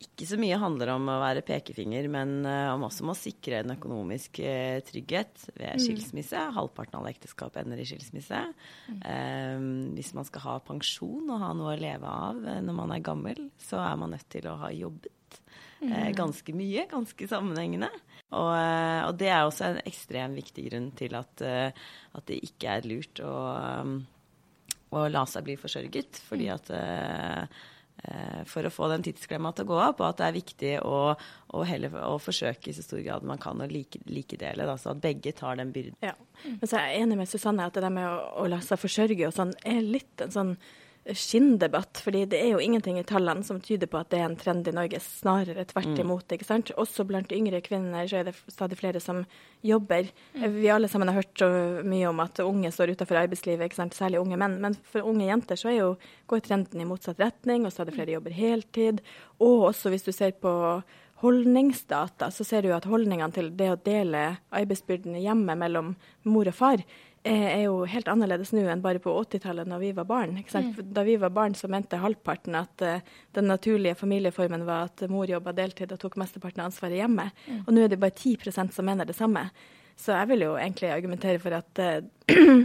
[0.03, 3.63] ikke så mye handler om å være pekefinger, men eh, om også om å sikre
[3.63, 6.45] en økonomisk eh, trygghet ved skilsmisse.
[6.57, 8.45] Halvparten av alle ekteskap ender i skilsmisse.
[8.93, 12.95] Eh, hvis man skal ha pensjon og ha noe å leve av eh, når man
[12.97, 15.39] er gammel, så er man nødt til å ha jobbet.
[15.83, 17.91] Eh, ganske mye, ganske sammenhengende.
[18.33, 21.69] Og, og det er også en ekstremt viktig grunn til at, uh,
[22.17, 23.33] at det ikke er lurt å,
[23.83, 23.99] um,
[24.93, 26.21] å la seg bli forsørget.
[26.29, 27.61] Fordi at eh, eh,
[28.51, 30.97] For å få den tidsklemma til å gå opp, og at det er viktig å,
[31.55, 34.67] å, heller, å forsøke i så stor grad man kan å like, likedele.
[34.67, 35.95] Da, så at begge tar den byrden.
[36.03, 36.17] Ja.
[36.49, 38.81] Men så er jeg enig med Susanne at det der med å, å la seg
[38.83, 40.57] forsørge og sånn, er litt en sånn
[41.11, 41.99] skinndebatt.
[41.99, 44.69] fordi det er jo ingenting i tallene som tyder på at det er en trend
[44.69, 45.01] i Norge.
[45.03, 46.33] Snarere tvert imot.
[46.33, 46.71] ikke sant?
[46.79, 49.25] Også blant yngre kvinner så er det stadig flere som
[49.63, 50.11] jobber.
[50.33, 51.51] Vi alle sammen har hørt så
[51.85, 53.95] mye om at unge står utenfor arbeidslivet, ikke sant?
[53.99, 54.61] særlig unge menn.
[54.63, 55.93] Men for unge jenter så er jo,
[56.31, 59.03] går trenden i motsatt retning, og stadig flere jobber heltid.
[59.43, 60.53] Og også hvis du ser på
[61.23, 65.95] holdningsdata, så ser du at holdningene til det å dele arbeidsbyrden hjemme mellom
[66.27, 66.83] mor og far
[67.31, 70.35] er jo helt annerledes nå enn bare på 80-tallet, da vi var barn.
[70.51, 70.81] Sant?
[70.95, 75.31] Da vi var barn, så mente halvparten at uh, den naturlige familieformen var at mor
[75.31, 77.29] jobba deltid og tok mesteparten av ansvaret hjemme.
[77.63, 79.47] Og nå er det bare 10% som mener det samme.
[79.95, 82.65] Så jeg vil jo egentlig argumentere for at uh,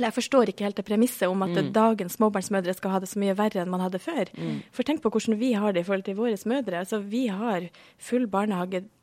[0.00, 3.34] Jeg forstår ikke helt det premisset om at dagens småbarnsmødre skal ha det så mye
[3.36, 4.30] verre enn man hadde før.
[4.72, 6.78] For tenk på hvordan vi har det i forhold til våre mødre.
[6.78, 7.66] Altså, vi har
[7.98, 8.30] full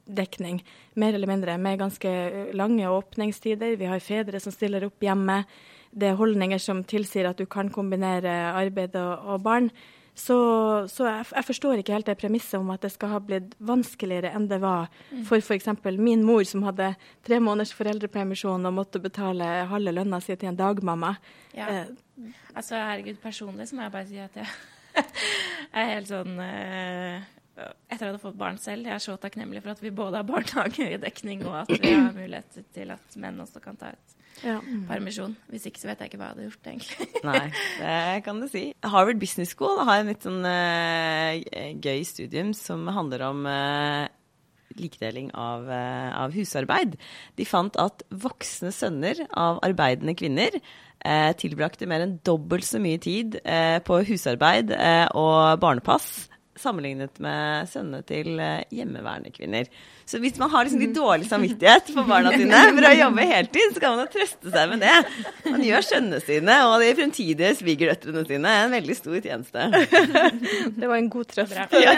[0.07, 0.63] barnehagedekning,
[0.95, 3.75] mer eller mindre, med ganske lange åpningstider.
[3.77, 5.43] Vi har fedre som stiller opp hjemme.
[5.91, 9.69] Det er holdninger som tilsier at du kan kombinere arbeid og, og barn.
[10.17, 13.51] Så, så jeg, jeg forstår ikke helt det premisset om at det skal ha blitt
[13.61, 14.87] vanskeligere enn det var
[15.27, 15.67] for f.eks.
[15.99, 20.57] min mor, som hadde tre måneders foreldrepermisjon og måtte betale halve lønna si til en
[20.57, 21.15] dagmamma.
[21.53, 21.69] Ja.
[21.69, 21.95] Eh,
[22.57, 24.47] Altså, herregud, personlig så må jeg bare si at jeg
[25.77, 29.63] er helt sånn eh, etter at jeg hadde fått barn selv, jeg er så takknemlig
[29.63, 33.61] for at vi både har barnehagedekning, og at vi har mulighet til at menn også
[33.63, 34.59] kan ta ut Ja.
[34.85, 35.33] permisjon.
[35.49, 37.07] Hvis ikke så vet jeg ikke hva jeg hadde gjort, egentlig.
[37.25, 37.47] Nei,
[37.79, 38.61] det kan du si.
[38.85, 44.05] Harvard Business School har en litt sånn uh, gøy studium som handler om uh,
[44.77, 46.99] likedeling av, uh, av husarbeid.
[47.39, 50.61] De fant at voksne sønner av arbeidende kvinner
[51.37, 53.35] tilbrakte mer enn dobbelt så mye tid
[53.85, 54.71] på husarbeid
[55.15, 56.07] og barnepass
[56.61, 59.69] sammenlignet med sønnene til eh, hjemmeværende kvinner.
[60.07, 63.73] Så hvis man har liksom litt dårlig samvittighet for barna sine for å jobbe heltid,
[63.75, 64.97] så kan man jo trøste seg med det.
[65.47, 69.71] Man gjør sønnene sine og de fremtidige svigerdøtrene sine en veldig stor tjeneste.
[70.77, 71.57] Det var en god trøst.
[71.77, 71.93] Ja?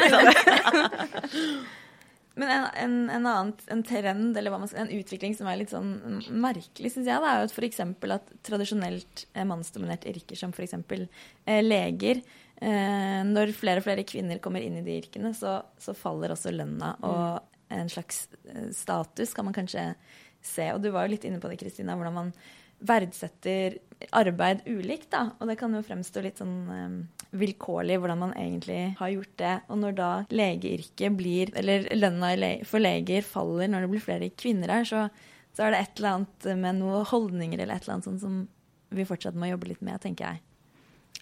[2.39, 5.59] Men en, en, en annen en trend, eller hva man skal, en utvikling som er
[5.59, 7.81] litt sånn merkelig, syns jeg, det er jo at f.eks.
[8.15, 10.77] at tradisjonelt eh, mannsdominerte yrker som f.eks.
[10.79, 12.21] Eh, leger
[12.59, 16.89] Når flere og flere kvinner kommer inn i de yrkene, så, så faller også lønna.
[17.07, 19.93] Og en slags eh, status kan man kanskje
[20.41, 20.71] se.
[20.73, 22.33] Og du var jo litt inne på det, Kristina, hvordan man
[22.79, 23.77] verdsetter
[24.15, 25.09] arbeid ulikt.
[25.11, 29.35] da, Og det kan jo fremstå litt sånn eh, vilkårlig hvordan man egentlig har gjort
[29.41, 29.55] det.
[29.69, 32.33] Og når da legeyrket blir Eller lønna
[32.65, 35.07] for leger faller når det blir flere kvinner her, så,
[35.53, 38.45] så er det et eller annet med noen holdninger eller et eller annet sånt som
[38.89, 40.48] vi fortsatt må jobbe litt med, tenker jeg.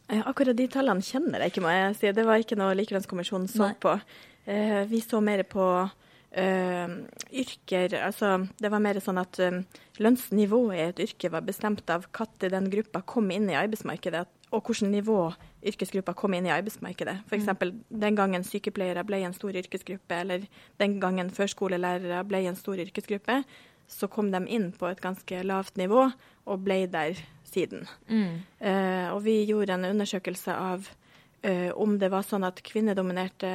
[0.07, 2.11] Eh, Akkurat de tallene kjenner jeg ikke, må jeg si.
[2.15, 3.77] Det var ikke noe Likelønnskommisjonen så Nei.
[3.83, 3.97] på.
[4.47, 5.65] Eh, vi så mer på
[6.31, 6.93] eh,
[7.43, 9.59] yrker Altså, det var mer sånn at um,
[9.99, 14.63] lønnsnivået i et yrke var bestemt av når den gruppa kom inn i arbeidsmarkedet, og
[14.63, 15.33] hvilket nivå
[15.67, 17.17] yrkesgruppa kom inn i arbeidsmarkedet.
[17.27, 17.49] F.eks.
[17.89, 20.47] den gangen sykepleiere ble en stor yrkesgruppe, eller
[20.79, 23.41] den gangen førskolelærere ble en stor yrkesgruppe,
[23.87, 26.09] så kom de inn på et ganske lavt nivå
[26.47, 27.87] og ble der siden.
[28.59, 30.89] Eh, og vi gjorde en undersøkelse av
[31.41, 33.51] eh, om det var sånn at kvinnedominerte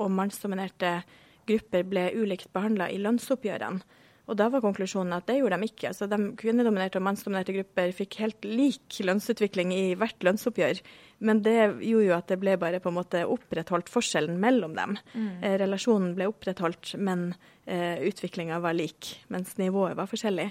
[0.00, 1.00] og mannsdominerte
[1.48, 4.00] grupper ble ulikt behandla i lønnsoppgjørene.
[4.30, 5.88] Og da var konklusjonen at det gjorde de ikke.
[5.90, 10.78] Altså, de kvinnedominerte og mannsdominerte grupper fikk helt lik lønnsutvikling i hvert lønnsoppgjør.
[11.26, 14.94] Men det gjorde jo at det ble bare på en måte opprettholdt forskjellen mellom dem.
[15.42, 17.32] Eh, relasjonen ble opprettholdt, men
[17.66, 20.48] eh, utviklinga var lik, mens nivået var forskjellig.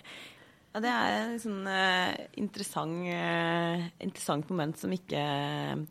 [0.71, 5.19] Ja, det er et sånn uh, interessant, uh, interessant moment som ikke,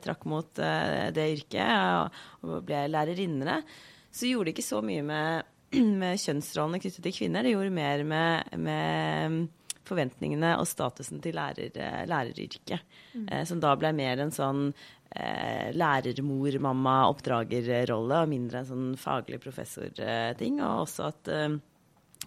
[0.04, 1.70] trakk mot eh, det yrket
[2.44, 3.56] og ble lærerinnere,
[4.14, 5.28] så gjorde det ikke så mye med,
[6.02, 7.40] med kjønnsrollene knyttet til kvinner.
[7.46, 9.28] Det gjorde mer med, med
[9.88, 11.74] forventningene og statusen til lærer,
[12.08, 12.84] læreryrket.
[13.14, 13.28] Mm.
[13.46, 14.68] som da ble mer en sånn
[15.14, 20.60] eh, lærermor, mamma, oppdragerrolle, og mindre en sånn faglig professorting.
[20.60, 21.56] Og også at eh,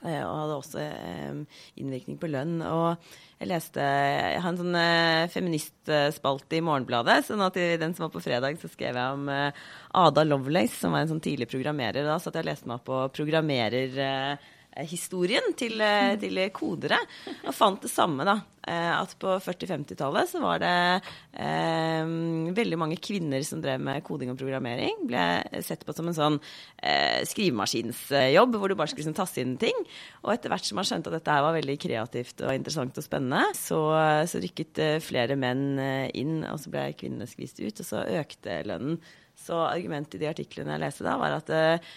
[0.03, 2.59] eh, og hadde også eh, innvirkning på lønn.
[2.63, 7.23] Og jeg leste Jeg har en sånn eh, feministspalte i Morgenbladet.
[7.27, 9.65] sånn at i den som var på fredag, så skrev jeg om eh,
[10.03, 12.07] Ada Lovelace, som var en sånn tidlig programmerer.
[12.07, 14.45] Da satt jeg og leste meg opp på programmerer...
[14.85, 16.99] Historien til, eh, til kodere,
[17.47, 18.23] og fant det samme.
[18.25, 21.01] da, eh, At på 40-50-tallet så var det
[21.33, 22.05] eh,
[22.53, 25.07] veldig mange kvinner som drev med koding og programmering.
[25.07, 26.39] Ble sett på som en sånn
[26.81, 29.77] eh, skrivemaskinsjobb hvor du bare skulle liksom, tasse inn ting.
[30.23, 33.05] Og etter hvert som man skjønte at dette her var veldig kreativt og interessant og
[33.05, 33.81] spennende, så,
[34.27, 35.79] så rykket eh, flere menn
[36.13, 38.99] inn, og så ble kvinnene skvist ut, og så økte lønnen.
[39.37, 41.91] Så argumentet i de artiklene jeg leste da, var at eh,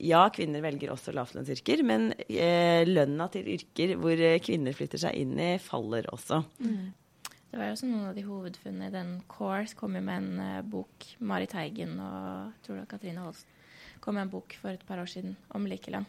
[0.00, 5.20] ja, kvinner velger også lavlønnsyrker, men eh, lønna til yrker hvor eh, kvinner flytter seg
[5.20, 6.42] inn i, faller også.
[7.50, 10.44] Det var jo også noen av de hovedfunnene i den Course kom jo med en
[10.44, 11.08] eh, bok.
[11.18, 13.56] Marit Heigen og tror det var Katrine Holst
[14.00, 16.06] kom med en bok for et par år siden om likelønn.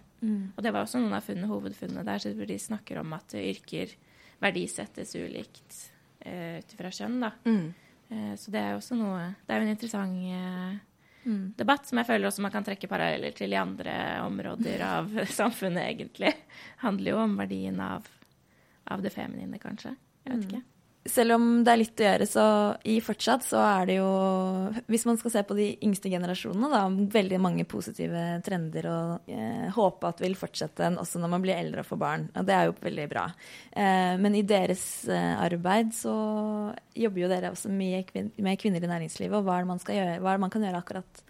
[0.56, 3.36] Og det var også noen av funnene, hovedfunnene der, så hvor de snakker om at
[3.36, 3.92] yrker
[4.42, 5.80] verdisettes ulikt
[6.26, 7.20] eh, ut ifra kjønn.
[7.26, 7.34] da.
[8.12, 10.18] Eh, så det er jo også noe Det er jo en interessant
[11.26, 15.14] eh, debatt som jeg føler også man kan trekke paralleller til i andre områder av
[15.40, 16.34] samfunnet, egentlig.
[16.86, 18.08] Handler jo om verdien av,
[18.92, 19.96] av det feminine, kanskje.
[20.26, 20.64] Jeg vet ikke.
[21.10, 22.44] Selv om det er litt å gjøre, så
[22.86, 24.10] i fortsatt så er det jo
[24.86, 26.82] Hvis man skal se på de yngste generasjonene, da,
[27.16, 31.82] veldig mange positive trender og eh, håpe at vil fortsette også når man blir eldre
[31.82, 32.28] og får barn.
[32.38, 33.24] Og det er jo veldig bra.
[33.74, 36.14] Eh, men i deres eh, arbeid så
[36.94, 39.82] jobber jo dere også mye kvin med kvinner i næringslivet, og hva er det man,
[39.82, 41.24] gjøre, hva er det man kan gjøre akkurat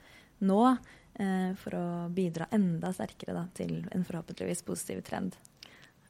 [0.52, 5.40] nå eh, for å bidra enda sterkere da, til en forhåpentligvis positiv trend?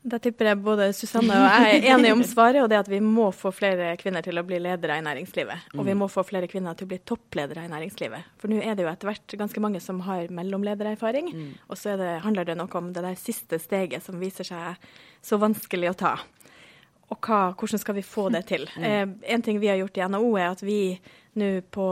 [0.01, 2.89] Da tipper jeg både Susanne og jeg er enige om svaret, og det er at
[2.89, 5.67] vi må få flere kvinner til å bli ledere i næringslivet.
[5.77, 8.31] Og vi må få flere kvinner til å bli toppledere i næringslivet.
[8.41, 11.29] For nå er det jo etter hvert ganske mange som har mellomledererfaring,
[11.67, 14.91] og så er det, handler det noe om det der siste steget som viser seg
[15.21, 16.15] så vanskelig å ta.
[17.11, 18.69] Og hva, hvordan skal vi få det til?
[18.79, 20.81] Eh, en ting vi har gjort i NHO, er at vi
[21.71, 21.85] på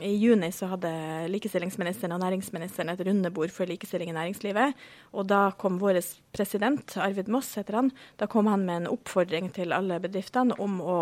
[0.00, 0.90] I juni så hadde
[1.28, 4.72] likestillingsministeren og næringsministeren et rundebord for likestilling i næringslivet.
[5.12, 6.00] Og da kom vår
[6.32, 10.80] president, Arvid Moss heter han, da kom han med en oppfordring til alle bedriftene om
[10.80, 10.98] å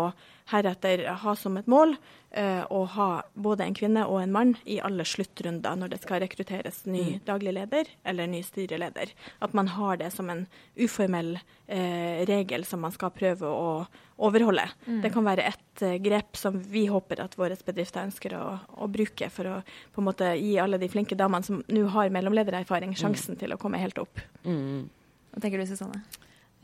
[0.51, 1.95] heretter ha som et mål
[2.31, 6.21] eh, å ha både en kvinne og en mann i alle sluttrunder når det skal
[6.21, 9.13] rekrutteres ny daglig leder eller ny styreleder.
[9.41, 10.45] At man har det som en
[10.77, 13.69] uformell eh, regel som man skal prøve å
[14.17, 14.63] overholde.
[15.03, 18.43] Det kan være et uh, grep som vi håper at våre bedrifter ønsker å,
[18.79, 19.55] å bruke for å
[19.95, 23.59] på en måte gi alle de flinke damene som nå har mellomledererfaring, sjansen til å
[23.61, 24.21] komme helt opp.
[24.47, 24.87] Mm.
[25.33, 26.03] Hva tenker du, Susanne?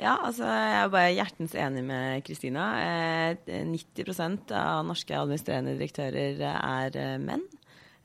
[0.02, 2.70] Ja, altså jeg er bare hjertens enig med Kristina.
[2.82, 7.44] Eh, 90% av norske administrerende direktører er eh, menn.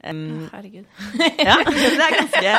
[0.04, 0.84] Um, Herregud.
[1.40, 2.50] ja, det er ganske,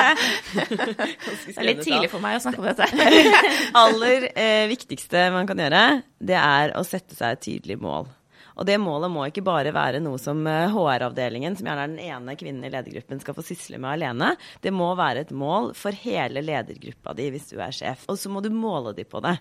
[1.25, 2.87] ganske Det er litt tidlig for meg å snakke om dette.
[3.83, 5.83] aller eh, viktigste man kan gjøre,
[6.17, 8.09] det er å sette seg et tydelig mål.
[8.57, 12.05] Og det målet må ikke bare være noe som eh, HR-avdelingen, som gjerne er den
[12.07, 14.33] ene kvinnen i ledergruppen, skal få sysle med alene.
[14.63, 18.07] Det må være et mål for hele ledergruppa di hvis du er sjef.
[18.09, 19.37] Og så må du måle de på det.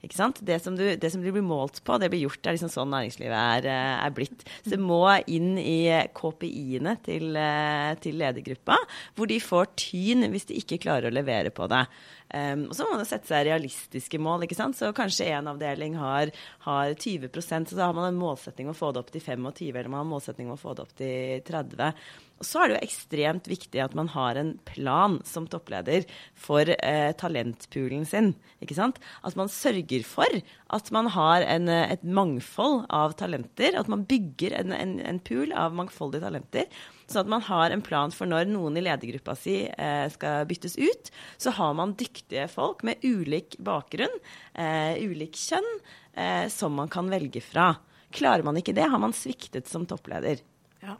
[0.00, 2.38] Det som, du, det som du blir målt på, det blir gjort.
[2.38, 4.44] Det er liksom sånn næringslivet er, eh, er blitt.
[4.62, 8.78] Så det må inn i KPI-ene til, eh, til ledergruppa,
[9.18, 11.82] hvor de får tyn hvis de ikke klarer å levere på det.
[12.28, 14.44] Um, og så må man sette seg realistiske mål.
[14.44, 14.76] ikke sant?
[14.76, 16.30] Så kanskje en avdeling har,
[16.66, 19.74] har 20% så da har man en målsetting om å få det opp til 25,
[19.74, 21.94] eller man har en målsetting om å få det opp til 30.
[22.38, 26.06] Og så er det jo ekstremt viktig at man har en plan som toppleder
[26.38, 28.34] for eh, talentpoolen sin.
[28.62, 29.00] ikke sant?
[29.26, 30.38] At man sørger for
[30.74, 33.74] at man har en, eh, et mangfold av talenter.
[33.78, 36.70] At man bygger en, en, en pool av mangfoldige talenter.
[37.08, 40.76] Sånn at man har en plan for når noen i ledergruppa si eh, skal byttes
[40.76, 44.12] ut, så har man dyktige folk med ulik bakgrunn,
[44.52, 45.70] eh, ulik kjønn,
[46.14, 47.72] eh, som man kan velge fra.
[48.12, 50.44] Klarer man ikke det, har man sviktet som toppleder.
[50.84, 50.98] Ja.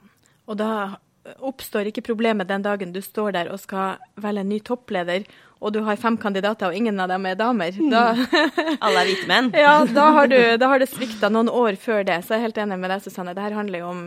[0.48, 0.96] Og da
[1.38, 5.26] oppstår ikke problemet den dagen du står der og skal velge en ny toppleder,
[5.58, 7.74] og du har fem kandidater, og ingen av dem er damer.
[7.90, 8.02] Da,
[8.84, 9.50] Alle er hvite menn.
[9.66, 12.20] ja, da har, du, da har det svikta noen år før det.
[12.24, 13.34] Så jeg er helt enig med deg, Susanne.
[13.34, 14.04] Dette handler jo om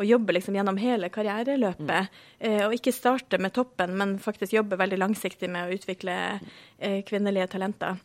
[0.00, 2.10] å jobbe liksom gjennom hele karriereløpet.
[2.40, 2.66] Mm.
[2.66, 6.14] og ikke starte med toppen, men faktisk jobbe veldig langsiktig med å utvikle
[6.78, 7.98] eh, kvinnelige talenter.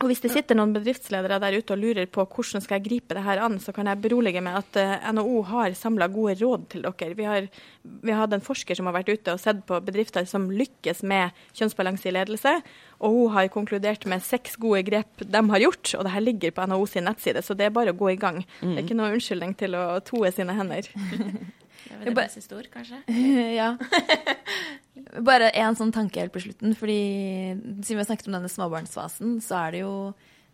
[0.00, 3.14] Og hvis det sitter noen bedriftsledere der ute og lurer på hvordan skal jeg gripe
[3.14, 6.66] det her an, så kan jeg berolige med at eh, NHO har samla gode råd
[6.74, 7.14] til dere.
[7.14, 7.46] Vi har,
[7.82, 11.04] vi har hatt en forsker som har vært ute og sett på bedrifter som lykkes
[11.06, 12.58] med kjønnsbalanse i ledelse,
[13.00, 16.52] og hun har konkludert med seks gode grep de har gjort, og det her ligger
[16.52, 18.42] på NHO sin nettside, så det er bare å gå i gang.
[18.60, 20.90] Det er ikke noe unnskyldning til å toe sine hender.
[21.90, 22.98] Det er det stor, kanskje.
[23.60, 23.72] ja.
[25.26, 26.98] Bare en sånn tanke helt på slutten, fordi
[27.56, 29.92] siden vi har snakket om denne småbarnsfasen, så er det jo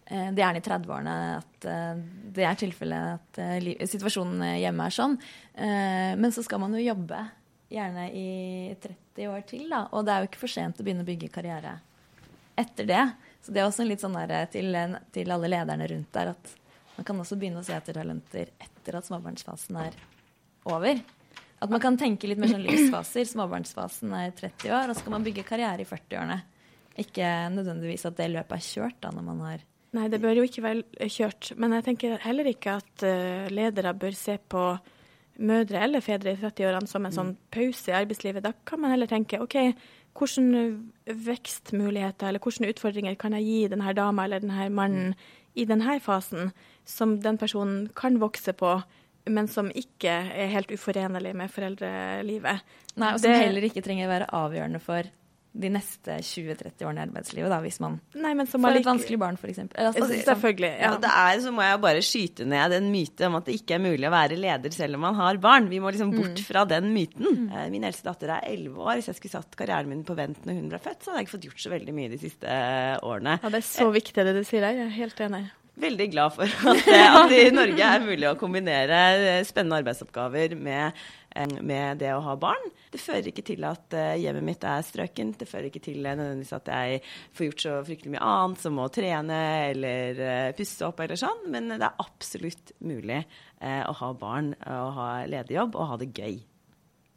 [0.08, 2.04] eh, det er gjerne i 30-årene at eh,
[2.38, 5.18] det er tilfellet at eh, situasjonen hjemme er sånn.
[5.54, 7.20] Eh, Men så skal man jo jobbe
[7.74, 8.28] gjerne i
[8.82, 9.84] 30 år til, da.
[9.92, 11.76] Og det er jo ikke for sent å begynne å bygge karriere
[12.58, 13.02] etter det.
[13.44, 14.74] Så det er også litt sånn der til,
[15.14, 16.54] til alle lederne rundt der at
[16.96, 19.96] man kan også begynne å se etter talenter etter at småbarnsfasen er
[20.66, 21.00] over.
[21.60, 23.28] At man kan tenke litt mer sånn livsfaser.
[23.28, 26.38] Småbarnsfasen er 30 år, og så skal man bygge karriere i 40-årene.
[27.00, 29.64] Ikke nødvendigvis at det løpet er kjørt da når man har
[29.96, 31.52] Nei, det bør jo ikke være kjørt.
[31.56, 34.64] Men jeg tenker heller ikke at uh, ledere bør se på
[35.46, 38.44] mødre eller fedre i 30-årene som en sånn pause i arbeidslivet.
[38.44, 39.56] Da kan man heller tenke OK,
[40.16, 45.14] hvilke vekstmuligheter eller hvilke utfordringer kan jeg gi denne dama eller denne mannen
[45.56, 46.52] i denne fasen,
[46.84, 48.82] som den personen kan vokse på,
[49.26, 52.60] men som ikke er helt uforenlig med foreldrelivet.
[52.96, 55.02] Nei, og som Det- heller ikke trenger være avgjørende for
[55.56, 59.18] de neste 20-30 årene i arbeidslivet, da, hvis man Nei, men som får et vanskelig
[59.20, 59.62] barn, f.eks.
[59.72, 60.70] Altså, Selvfølgelig.
[60.76, 60.92] Ja.
[60.92, 61.00] Ja.
[61.02, 63.84] det er, så må jeg bare skyte ned en myte om at det ikke er
[63.84, 65.70] mulig å være leder selv om man har barn.
[65.72, 67.26] Vi må liksom bort fra den myten.
[67.26, 67.52] Mm.
[67.74, 69.00] Min eldste datter er elleve år.
[69.00, 71.28] Hvis jeg skulle satt karrieren min på vent når hun ble født, så hadde jeg
[71.28, 73.38] ikke fått gjort så veldig mye de siste eh, årene.
[73.42, 74.82] Ja, det er så viktig det du sier der.
[74.82, 75.46] Jeg er helt enig.
[75.76, 79.76] Veldig glad for at, det- at det i Norge er mulig å kombinere eh, spennende
[79.82, 80.96] arbeidsoppgaver med,
[81.36, 82.64] eh, med det å ha barn.
[82.94, 85.36] Det fører ikke til at eh, hjemmet mitt er strøkent.
[85.42, 87.02] Det fører ikke til eh, nødvendigvis at jeg
[87.36, 91.44] får gjort så fryktelig mye annet, som å trene eller eh, pusse opp eller sånn.
[91.52, 96.14] Men det er absolutt mulig eh, å ha barn og ha lederjobb og ha det
[96.16, 96.38] gøy.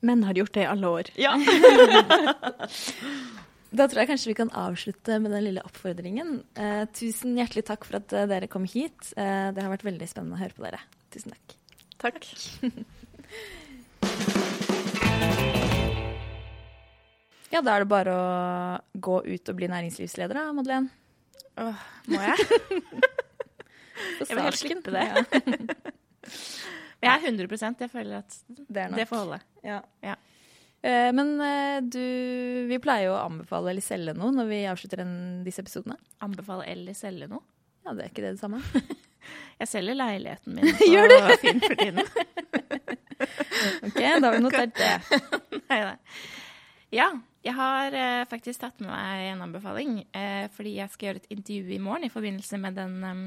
[0.07, 1.16] Menn har gjort det i alle år.
[1.20, 1.34] Ja.
[3.70, 6.39] Da tror jeg kanskje vi kan avslutte med den lille oppfordringen.
[6.57, 9.11] Eh, tusen hjertelig takk for at eh, dere kom hit.
[9.13, 10.82] Eh, det har vært veldig spennende å høre på dere.
[11.13, 11.55] Tusen takk.
[12.01, 12.26] Takk.
[17.49, 18.26] Ja, da er det bare å
[19.01, 20.91] gå ut og bli næringslivsleder da, Madeleine.
[21.59, 21.80] Åh,
[22.13, 22.38] må jeg?
[24.30, 24.59] Jeg vil helt starten.
[24.61, 25.05] slippe det.
[26.99, 28.99] Men Jeg er 100% Jeg føler at det er nok.
[29.01, 29.39] det får holde.
[29.65, 29.80] Ja.
[30.05, 30.15] Ja.
[30.82, 31.99] Eh, men eh, du,
[32.69, 35.13] vi pleier jo å anbefale eller selge noe når vi avslutter en,
[35.43, 35.97] disse episodene.
[36.23, 37.43] Anbefale eller selge noe.
[37.86, 38.61] Ja, det er ikke det det samme.
[39.59, 42.05] Jeg selger leiligheten min på Finn for tiden.
[43.84, 44.91] Ok, da har vi notert det.
[45.67, 45.95] Nei, nei.
[46.95, 47.09] Ja,
[47.43, 49.97] jeg har eh, faktisk tatt med meg en anbefaling.
[50.15, 53.25] Eh, fordi jeg skal gjøre et intervju i morgen i forbindelse med den um,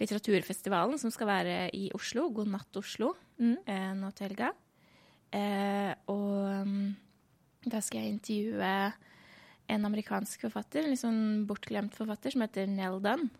[0.00, 2.28] litteraturfestivalen som skal være i Oslo.
[2.34, 3.56] God natt, Oslo, Mm.
[3.66, 4.52] eh, nå til helga.
[5.32, 8.74] Eh, og da skal jeg intervjue
[9.72, 13.30] en amerikansk forfatter, en litt sånn bortglemt forfatter, som heter Nell Dunn.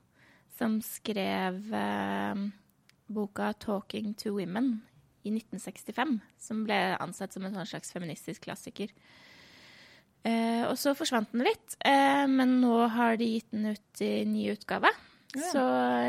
[0.56, 2.46] Som skrev eh,
[3.12, 4.80] boka 'Talking to Women'
[5.22, 8.90] i 1965, som ble ansett som en sånn slags feministisk klassiker.
[10.22, 14.24] Eh, og så forsvant den litt, eh, men nå har de gitt den ut i
[14.28, 14.90] ny utgave.
[15.32, 15.48] Ja.
[15.48, 15.62] Så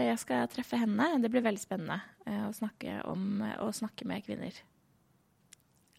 [0.04, 1.08] jeg skal treffe henne.
[1.24, 4.58] Det blir veldig spennende eh, å, snakke om, å snakke med kvinner.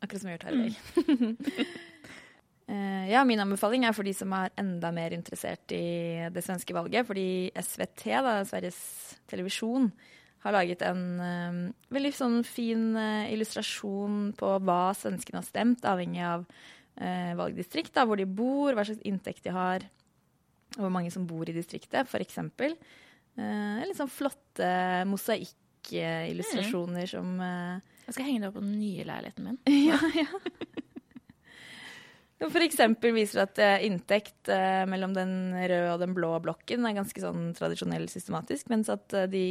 [0.04, 1.70] Akkurat som vi har gjort her i dag.
[2.68, 6.76] Uh, ja, min anbefaling er for de som er enda mer interessert i det svenske
[6.76, 7.08] valget.
[7.08, 8.80] Fordi SVT, da, Sveriges
[9.30, 9.88] Televisjon,
[10.44, 11.60] har laget en uh,
[11.94, 16.46] veldig sånn fin uh, illustrasjon på hva svenskene har stemt, avhengig av
[16.94, 19.82] valgdistrikt, da, hvor de bor, hva slags inntekt de har,
[20.76, 22.38] og hvor mange som bor i distriktet, f.eks.
[23.34, 24.68] Eh, litt sånn flotte
[25.10, 29.60] mosaikkillustrasjoner som eh, Jeg skal henge det opp på den nye leiligheten min.
[29.88, 30.26] ja, ja.
[32.44, 36.84] For eksempel viser det at eh, inntekt eh, mellom den røde og den blå blokken
[36.84, 39.46] er ganske sånn tradisjonell systematisk, mens at eh, de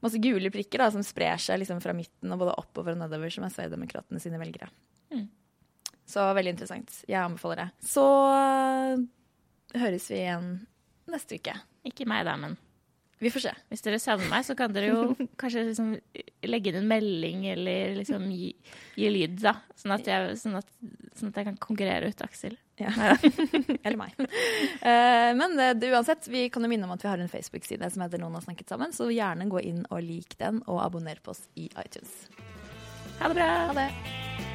[0.00, 3.32] masse gule prikker da, som sprer seg liksom fra midten og både oppover og nedover,
[3.34, 4.70] som er Sverigedemokraterna sine velgere.
[5.12, 5.26] Mm.
[6.08, 6.94] Så veldig interessant.
[7.10, 7.68] Jeg anbefaler det.
[7.90, 8.06] Så
[9.76, 10.48] høres vi igjen
[11.10, 11.58] neste uke.
[11.86, 12.56] Ikke meg, da, men
[13.20, 13.52] Vi får se.
[13.68, 15.92] hvis dere savner meg, så kan dere jo kanskje liksom
[16.48, 18.54] legge inn en melding eller liksom gi,
[18.96, 19.58] gi lyd, da.
[19.76, 20.68] Sånn at, jeg, sånn, at,
[21.18, 22.56] sånn at jeg kan konkurrere ut Aksel.
[22.80, 22.92] Ja.
[23.84, 24.14] Eller meg.
[24.16, 27.92] Uh, men det, det, uansett, vi kan jo minne om at vi har en Facebook-side
[27.92, 31.20] som heter Noen har snakket sammen, så gjerne gå inn og lik den, og abonner
[31.20, 32.24] på oss i iTunes.
[33.20, 33.50] Ha det bra!
[33.68, 34.49] Ha det!